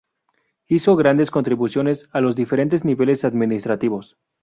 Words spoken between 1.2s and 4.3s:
contribuciones a los diferentes niveles administrativos.